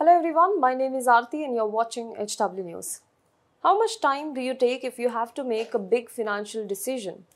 [0.00, 3.02] Hello everyone, my name is Arti and you're watching HW News.
[3.62, 7.26] How much time do you take if you have to make a big financial decision?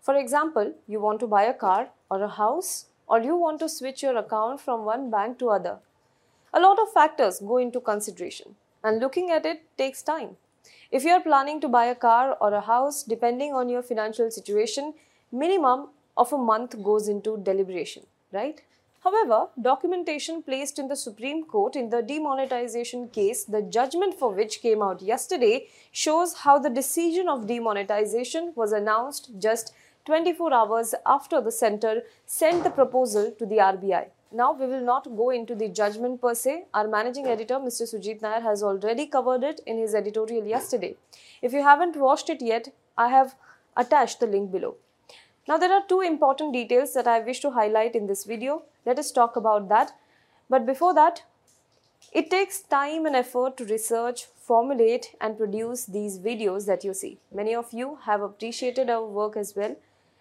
[0.00, 3.68] For example, you want to buy a car or a house or you want to
[3.68, 5.76] switch your account from one bank to other.
[6.54, 10.38] A lot of factors go into consideration and looking at it takes time.
[10.90, 14.30] If you are planning to buy a car or a house depending on your financial
[14.30, 14.94] situation,
[15.30, 18.62] minimum of a month goes into deliberation, right?
[19.06, 24.60] However, documentation placed in the Supreme Court in the demonetization case, the judgment for which
[24.60, 29.72] came out yesterday, shows how the decision of demonetization was announced just
[30.06, 34.08] 24 hours after the center sent the proposal to the RBI.
[34.32, 36.64] Now, we will not go into the judgment per se.
[36.74, 37.86] Our managing editor, Mr.
[37.92, 40.96] Sujit Nair, has already covered it in his editorial yesterday.
[41.42, 43.36] If you haven't watched it yet, I have
[43.76, 44.74] attached the link below.
[45.48, 48.62] Now there are two important details that I wish to highlight in this video.
[48.84, 49.92] Let us talk about that.
[50.50, 51.22] But before that,
[52.12, 57.18] it takes time and effort to research, formulate and produce these videos that you see.
[57.32, 59.76] Many of you have appreciated our work as well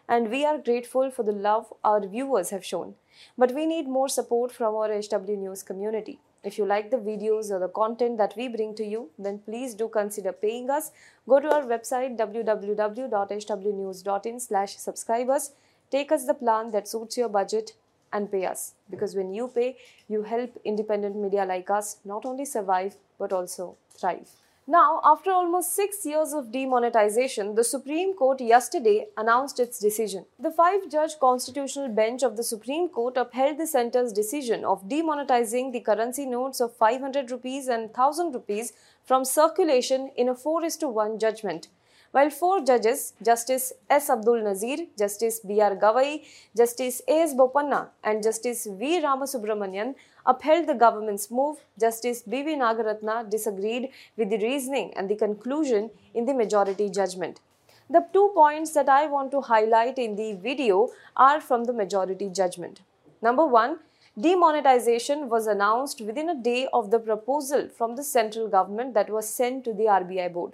[0.07, 2.93] and we are grateful for the love our viewers have shown.
[3.35, 6.19] But we need more support from our HW News community.
[6.45, 9.73] If you like the videos or the content that we bring to you, then please
[9.73, 10.91] do consider paying us.
[11.27, 15.53] Go to our website www.hwnews.in slash subscribers.
[15.89, 17.73] Take us the plan that suits your budget
[18.13, 18.75] and pay us.
[18.91, 23.75] Because when you pay, you help independent media like us not only survive but also
[23.97, 24.29] thrive.
[24.67, 30.25] Now, after almost six years of demonetization, the Supreme Court yesterday announced its decision.
[30.39, 35.71] The five judge constitutional bench of the Supreme Court upheld the center's decision of demonetizing
[35.71, 40.87] the currency notes of 500 rupees and 1000 rupees from circulation in a 4 to
[40.87, 41.67] 1 judgment
[42.15, 44.09] while four judges, Justice S.
[44.09, 45.59] Abdul Nazir, Justice B.
[45.59, 45.75] R.
[45.75, 46.23] Gavai,
[46.55, 47.23] Justice A.
[47.23, 47.33] S.
[47.35, 49.01] Bopanna, and Justice V.
[49.01, 52.41] Ramasubramanian, upheld the government's move, Justice B.
[52.41, 52.55] V.
[52.55, 57.41] Nagaratna disagreed with the reasoning and the conclusion in the majority judgment.
[57.89, 62.29] The two points that I want to highlight in the video are from the majority
[62.29, 62.79] judgment.
[63.21, 63.79] Number one,
[64.17, 69.27] demonetization was announced within a day of the proposal from the central government that was
[69.27, 70.53] sent to the RBI board.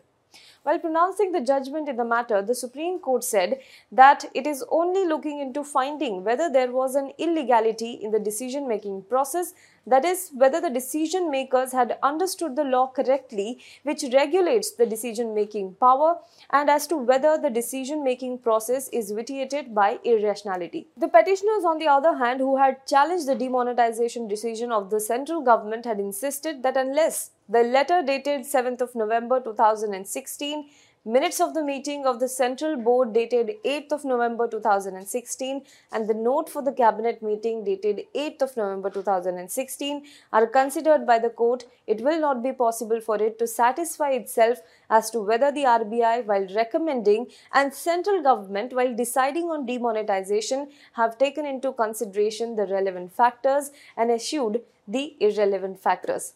[0.64, 3.60] While pronouncing the judgment in the matter, the Supreme Court said
[3.92, 8.68] that it is only looking into finding whether there was an illegality in the decision
[8.68, 9.54] making process,
[9.88, 15.34] that is, whether the decision makers had understood the law correctly, which regulates the decision
[15.34, 16.20] making power,
[16.52, 20.88] and as to whether the decision making process is vitiated by irrationality.
[20.96, 25.42] The petitioners, on the other hand, who had challenged the demonetization decision of the central
[25.42, 30.70] government, had insisted that unless the letter dated 7th of November 2016
[31.04, 36.14] minutes of the meeting of the Central Board dated 8th of November 2016 and the
[36.14, 40.02] note for the Cabinet meeting dated 8th of November 2016
[40.32, 44.60] are considered by the court, it will not be possible for it to satisfy itself
[44.90, 51.18] as to whether the RBI while recommending and central government while deciding on demonetization have
[51.18, 56.34] taken into consideration the relevant factors and eschewed the irrelevant factors.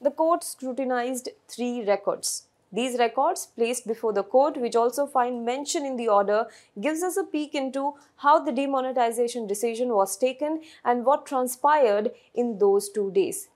[0.00, 5.86] The court scrutinized three records these records placed before the court, which also find mention
[5.86, 6.46] in the order,
[6.80, 12.58] gives us a peek into how the demonetization decision was taken and what transpired in
[12.58, 13.48] those two days.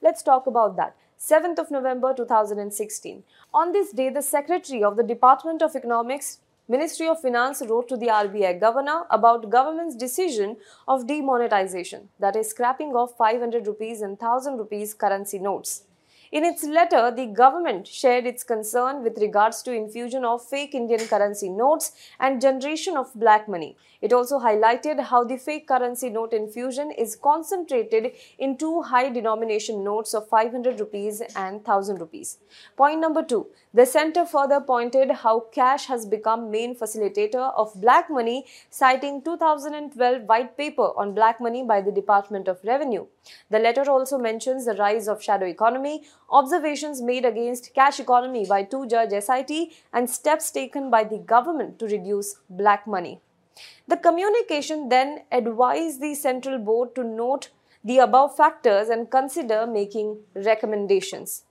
[0.00, 0.96] Let's talk about that.
[1.18, 3.24] 7th of November 2016.
[3.52, 7.96] On this day, the Secretary of the Department of Economics, Ministry of Finance wrote to
[7.96, 10.56] the RBI governor about government's decision
[10.88, 15.84] of demonetization, that is scrapping off 500 rupees and 1000 rupees currency notes.
[16.32, 21.06] In its letter, the government shared its concern with regards to infusion of fake Indian
[21.06, 23.76] currency notes and generation of black money.
[24.00, 29.84] It also highlighted how the fake currency note infusion is concentrated in two high denomination
[29.84, 32.38] notes of 500 rupees and 1000 rupees.
[32.76, 33.46] Point number 2.
[33.72, 40.22] The center further pointed how cash has become main facilitator of black money citing 2012
[40.22, 43.06] white paper on black money by the Department of Revenue.
[43.50, 48.62] The letter also mentions the rise of shadow economy, observations made against cash economy by
[48.62, 53.20] two judge SIT and steps taken by the government to reduce black money.
[53.88, 57.50] The communication then advised the central board to note
[57.84, 61.44] the above factors and consider making recommendations.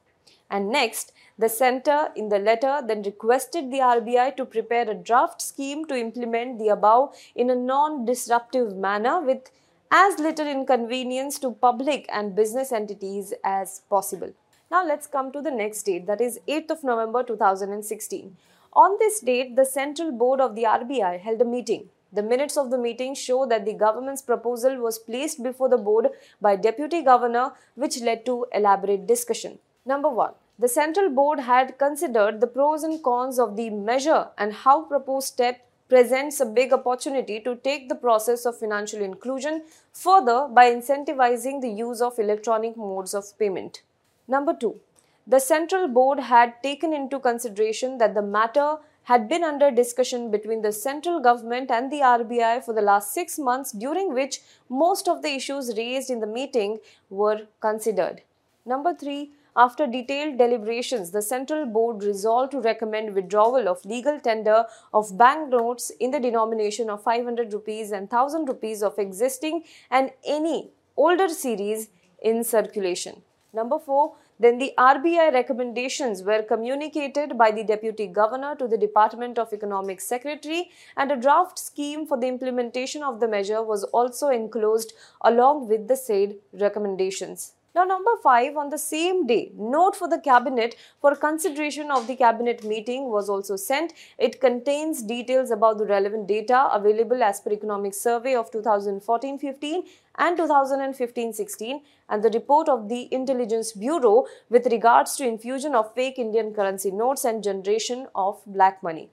[0.50, 5.42] And next, the center in the letter then requested the RBI to prepare a draft
[5.42, 9.50] scheme to implement the above in a non-disruptive manner with
[9.92, 14.34] as little inconvenience to public and business entities as possible.
[14.72, 18.36] Now let's come to the next date that is 8th of November 2016.
[18.74, 21.90] On this date, the Central Board of the RBI held a meeting.
[22.12, 26.08] The minutes of the meeting show that the government's proposal was placed before the board
[26.42, 29.60] by Deputy Governor, which led to elaborate discussion.
[29.86, 30.34] Number 1.
[30.58, 35.28] The central board had considered the pros and cons of the measure and how proposed
[35.28, 39.62] step presents a big opportunity to take the process of financial inclusion
[39.94, 43.84] further by incentivizing the use of electronic modes of payment.
[44.28, 44.80] Number 2.
[45.28, 50.64] The central board had taken into consideration that the matter had been under discussion between
[50.64, 55.22] the central government and the RBI for the last six months, during which most of
[55.22, 56.80] the issues raised in the meeting
[57.10, 58.24] were considered.
[58.66, 64.66] Number three, after detailed deliberations, the central board resolved to recommend withdrawal of legal tender
[64.92, 70.72] of banknotes in the denomination of 500 rupees and 1000 rupees of existing and any
[70.98, 71.90] older series
[72.22, 73.22] in circulation.
[73.56, 79.40] Number four, then the RBI recommendations were communicated by the Deputy Governor to the Department
[79.40, 84.28] of Economic Secretary and a draft scheme for the implementation of the measure was also
[84.28, 84.92] enclosed
[85.22, 87.54] along with the said recommendations.
[87.76, 92.16] Now, number five, on the same day, note for the cabinet for consideration of the
[92.16, 93.92] cabinet meeting was also sent.
[94.18, 99.84] It contains details about the relevant data available as per economic survey of 2014-15
[100.18, 106.20] and 2015-16 and the report of the Intelligence Bureau with regards to infusion of fake
[106.20, 109.10] Indian currency notes and generation of black money.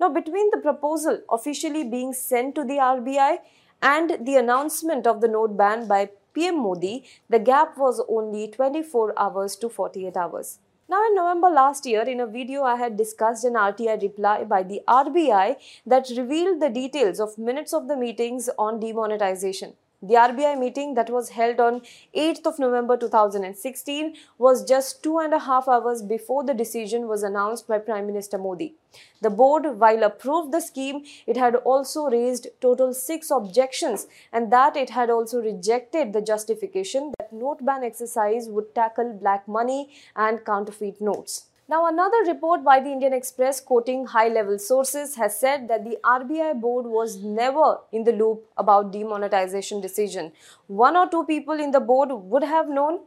[0.00, 3.38] Now, between the proposal officially being sent to the RBI
[3.82, 9.18] and the announcement of the note ban by PM Modi, the gap was only 24
[9.18, 10.60] hours to 48 hours.
[10.88, 14.62] Now, in November last year, in a video, I had discussed an RTI reply by
[14.62, 19.74] the RBI that revealed the details of minutes of the meetings on demonetization.
[20.00, 21.82] The RBI meeting that was held on
[22.14, 27.24] 8th of November 2016 was just two and a half hours before the decision was
[27.24, 28.76] announced by Prime Minister Modi.
[29.22, 34.76] The board, while approved the scheme, it had also raised total six objections and that
[34.76, 40.44] it had also rejected the justification that note ban exercise would tackle black money and
[40.44, 41.47] counterfeit notes.
[41.70, 45.98] Now, another report by the Indian Express quoting high level sources has said that the
[46.02, 50.32] RBI board was never in the loop about demonetization decision.
[50.66, 53.00] One or two people in the board would have known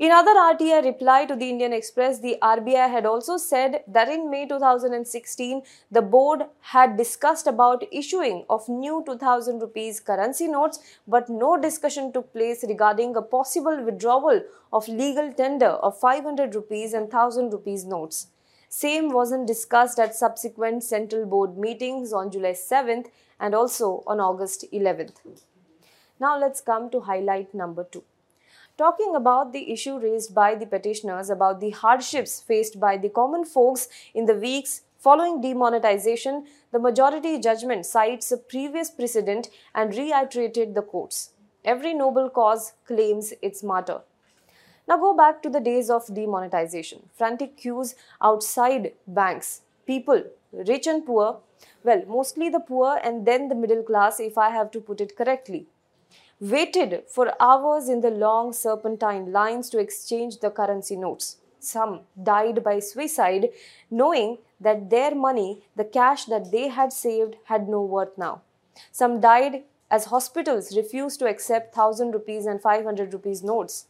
[0.00, 4.30] in other RTI reply to the Indian Express, the RBI had also said that in
[4.30, 5.60] May 2016,
[5.90, 12.14] the board had discussed about issuing of new 2000 rupees currency notes, but no discussion
[12.14, 14.40] took place regarding a possible withdrawal
[14.72, 18.28] of legal tender of 500 rupees and 1000 rupees notes.
[18.70, 23.08] Same wasn't discussed at subsequent central board meetings on July 7th
[23.38, 25.42] and also on August 11th.
[26.18, 28.02] Now let's come to highlight number 2
[28.76, 33.44] talking about the issue raised by the petitioners about the hardships faced by the common
[33.44, 40.74] folks in the weeks following demonetization, the majority judgment cites a previous precedent and reiterated
[40.74, 41.30] the quotes.
[41.64, 44.00] Every noble cause claims its martyr.
[44.86, 47.08] Now go back to the days of demonetization.
[47.14, 49.62] Frantic queues outside banks.
[49.86, 51.38] People, rich and poor,
[51.84, 55.16] well, mostly the poor and then the middle class, if I have to put it
[55.16, 55.66] correctly
[56.40, 61.36] waited for hours in the long serpentine lines to exchange the currency notes.
[61.58, 63.50] Some died by suicide,
[63.90, 68.40] knowing that their money, the cash that they had saved, had no worth now.
[68.90, 73.86] Some died as hospitals refused to accept 1000 rupees and 500 rupees notes.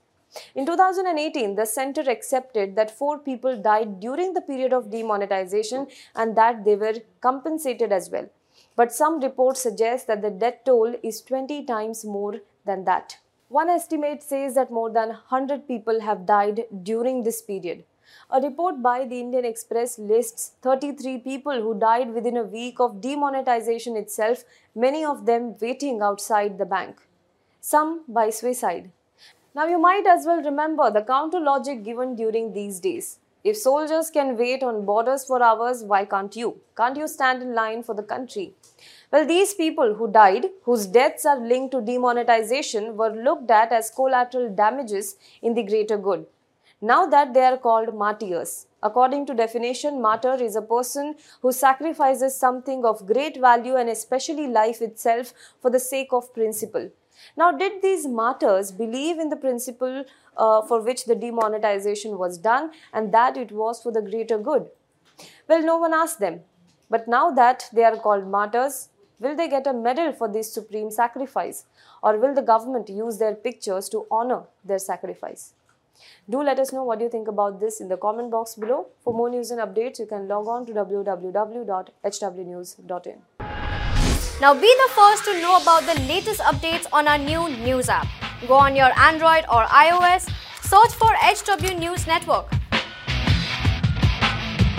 [0.55, 6.37] In 2018, the center accepted that four people died during the period of demonetization and
[6.37, 8.29] that they were compensated as well
[8.77, 13.19] but some reports suggest that the death toll is 20 times more than that.
[13.49, 17.85] One estimate says that more than 100 people have died during this period.
[18.31, 23.01] A report by the Indian Express lists 33 people who died within a week of
[23.01, 27.01] demonetization itself, many of them waiting outside the bank.
[27.61, 28.91] Some by suicide.
[29.55, 33.19] Now, you might as well remember the counter logic given during these days.
[33.43, 36.61] If soldiers can wait on borders for hours, why can't you?
[36.77, 38.53] Can't you stand in line for the country?
[39.11, 43.91] Well, these people who died, whose deaths are linked to demonetization, were looked at as
[43.91, 46.27] collateral damages in the greater good.
[46.83, 48.67] Now that they are called martyrs.
[48.83, 54.49] According to definition, martyr is a person who sacrifices something of great value and especially
[54.49, 56.91] life itself for the sake of principle.
[57.37, 60.05] Now, did these martyrs believe in the principle
[60.41, 64.69] uh, for which the demonetization was done and that it was for the greater good?
[65.49, 66.41] Well, no one asked them.
[66.89, 68.89] But now that they are called martyrs,
[69.21, 71.65] will they get a medal for this supreme sacrifice?
[72.03, 75.53] Or will the government use their pictures to honor their sacrifice?
[76.29, 78.87] Do let us know what you think about this in the comment box below.
[79.05, 83.23] For more news and updates, you can log on to www.hwnews.in.
[84.41, 88.20] Now be the first to know about the latest updates on our new news app.
[88.49, 90.31] Go on your Android or iOS,
[90.63, 92.49] search for HW News Network.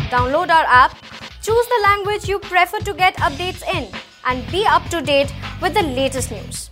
[0.10, 0.98] Download our app,
[1.44, 3.88] choose the language you prefer to get updates in,
[4.26, 6.71] and be up to date with the latest news.